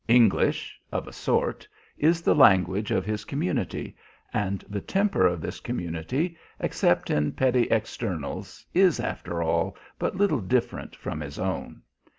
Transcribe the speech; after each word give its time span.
English 0.07 0.81
of 0.91 1.07
a 1.07 1.13
sort 1.13 1.67
is 1.95 2.23
the 2.23 2.33
language 2.33 2.89
of 2.89 3.05
his 3.05 3.23
community; 3.23 3.95
and 4.33 4.65
the 4.67 4.81
temper 4.81 5.27
of 5.27 5.41
this 5.41 5.59
community, 5.59 6.35
except 6.59 7.11
in 7.11 7.31
petty 7.31 7.65
externals, 7.69 8.65
is, 8.73 8.99
after 8.99 9.43
all, 9.43 9.77
but 9.99 10.15
little 10.17 10.41
different 10.41 10.95
from 10.95 11.19
his 11.21 11.37
own. 11.37 11.83